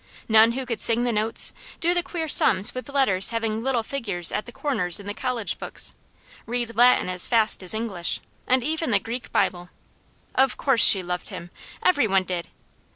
[0.27, 4.31] None who could sing the notes, do the queer sums with letters having little figures
[4.31, 5.93] at the corners in the college books,
[6.47, 9.69] read Latin as fast as English, and even the Greek Bible.
[10.33, 11.51] Of course she loved him!
[11.83, 12.49] Every one did!